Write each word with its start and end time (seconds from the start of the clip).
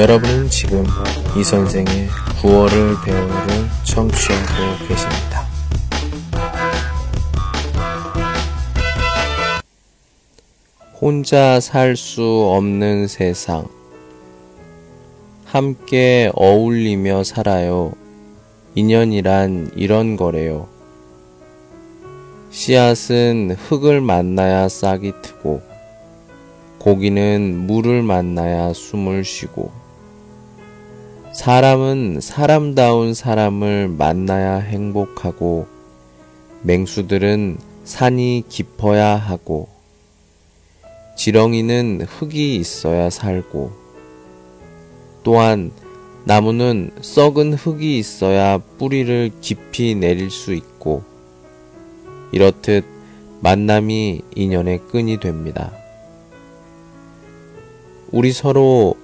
여러분은 0.00 0.48
지금 0.48 0.82
이 1.36 1.44
선생의 1.44 2.08
9월을 2.40 3.04
배우를 3.04 3.68
청취하고 3.84 4.86
계십니다. 4.88 5.46
혼자 10.98 11.60
살 11.60 11.96
수 11.96 12.22
없는 12.22 13.08
세상. 13.08 13.68
함께 15.44 16.32
어울리며 16.34 17.22
살아요. 17.22 17.92
인연이란 18.76 19.72
이런 19.76 20.16
거래요. 20.16 20.66
씨앗은 22.50 23.54
흙을 23.68 24.00
만나야 24.00 24.70
싹이 24.70 25.12
트고, 25.20 25.60
고기는 26.78 27.66
물을 27.66 28.02
만나야 28.02 28.72
숨을 28.72 29.24
쉬고, 29.24 29.79
사람은 31.40 32.20
사람다운 32.20 33.14
사람을 33.14 33.88
만나야 33.88 34.56
행복하고, 34.56 35.66
맹수들은 36.64 37.56
산이 37.84 38.44
깊어야 38.50 39.16
하고, 39.16 39.70
지렁이는 41.16 42.02
흙이 42.02 42.56
있어야 42.56 43.08
살고, 43.08 43.72
또한 45.22 45.70
나무는 46.24 46.90
썩은 47.00 47.54
흙이 47.54 47.98
있어야 47.98 48.58
뿌리를 48.58 49.30
깊이 49.40 49.94
내릴 49.94 50.28
수 50.30 50.52
있고, 50.52 51.02
이렇듯 52.32 52.84
만남이 53.40 54.20
인연의 54.34 54.80
끈이 54.90 55.18
됩니다. 55.20 55.72
우리 58.12 58.30
서로 58.30 58.94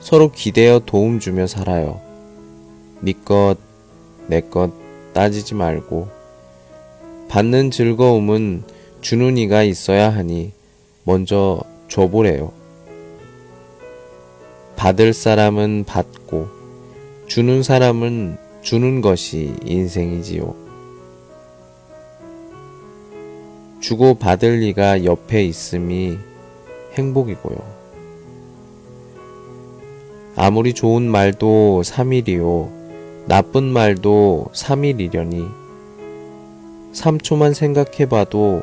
서로 0.00 0.30
기대어 0.30 0.80
도움 0.80 1.18
주며 1.18 1.46
살아요. 1.46 2.00
네 3.00 3.12
것, 3.12 3.56
내것 4.26 4.72
따지지 5.12 5.54
말고 5.54 6.08
받는 7.28 7.70
즐거움은 7.70 8.62
주는 9.00 9.36
이가 9.36 9.62
있어야 9.62 10.10
하니 10.10 10.52
먼저 11.04 11.60
줘보래요. 11.88 12.52
받을 14.76 15.12
사람은 15.12 15.84
받고 15.86 16.48
주는 17.26 17.62
사람은 17.62 18.38
주는 18.62 19.00
것이 19.00 19.54
인생이지요. 19.64 20.54
주고 23.80 24.14
받을 24.14 24.60
리가 24.60 25.04
옆에 25.04 25.44
있음이 25.44 26.18
행복이고요. 26.94 27.77
아무리 30.40 30.72
좋은 30.72 31.02
말도 31.02 31.82
3일이요. 31.84 33.26
나쁜 33.26 33.64
말도 33.64 34.46
3일이려니 34.54 35.52
3초만 36.92 37.54
생각해봐도 37.54 38.62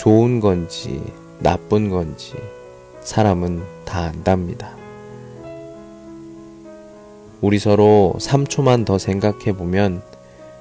좋은 0.00 0.40
건지 0.40 1.00
나쁜 1.38 1.90
건지 1.90 2.34
사람은 3.02 3.62
다 3.84 4.06
안답니다. 4.06 4.74
우리 7.40 7.60
서로 7.60 8.14
3초만 8.18 8.84
더 8.84 8.98
생각해보면 8.98 10.02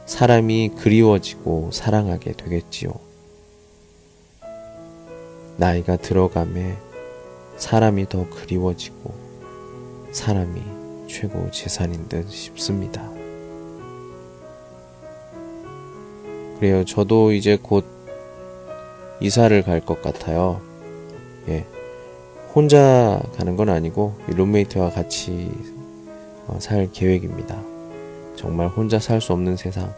사람이 0.06 0.74
그리워지고 0.78 1.72
사랑하게 1.74 2.34
되겠지요. 2.34 2.92
나이가 5.58 5.98
들어감에 5.98 6.78
사람이 7.58 8.10
더 8.10 8.30
그리워지고 8.30 9.21
사람이 10.12 10.62
최고 11.08 11.50
재산인 11.52 12.08
듯 12.08 12.30
싶습니다. 12.30 13.10
그래요. 16.60 16.86
저도 16.86 17.32
이제 17.32 17.58
곧 17.62 17.86
이사를 19.20 19.62
갈 19.64 19.82
것 19.82 20.02
같아요. 20.02 20.62
예. 21.48 21.66
혼자 22.54 23.22
가는 23.38 23.56
건 23.56 23.70
아니고 23.70 24.16
룸메이트와 24.28 24.90
같이 24.92 25.52
어, 26.48 26.58
살 26.60 26.92
계획입니다. 26.92 27.62
정말 28.36 28.68
혼자 28.68 29.00
살 29.00 29.22
수 29.22 29.34
없는 29.34 29.58
세상. 29.58 29.94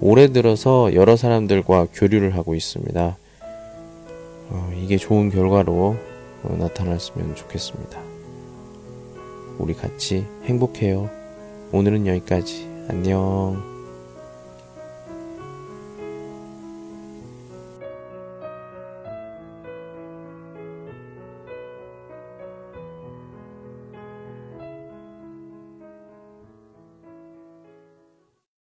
올해 0.00 0.28
들어서 0.28 0.94
여러 0.94 1.16
사람들과 1.16 1.88
교류를 1.92 2.34
하고 2.36 2.54
있습니다. 2.54 3.16
어, 4.50 4.72
이게 4.82 4.96
좋은 4.96 5.30
결과로 5.30 5.96
어, 6.42 6.56
나타났으면 6.58 7.36
좋겠습니다. 7.36 8.11
우리 9.62 9.74
같이 9.74 10.26
행복해요. 10.44 11.08
오늘은 11.70 12.08
여기까지. 12.08 12.68
안녕. 12.88 13.71